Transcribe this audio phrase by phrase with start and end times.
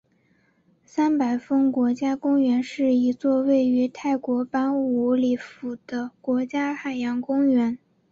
[0.83, 7.77] 三百峰国家公园是一座位于泰国班武里府的国家海洋公园。